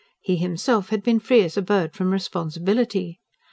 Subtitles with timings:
[0.19, 3.19] He himself had been free as a bird from responsibility.